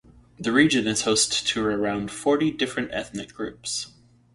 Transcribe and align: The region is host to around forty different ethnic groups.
The 0.39 0.51
region 0.51 0.87
is 0.87 1.03
host 1.03 1.47
to 1.49 1.63
around 1.63 2.09
forty 2.09 2.49
different 2.49 2.89
ethnic 2.91 3.35
groups. 3.35 3.93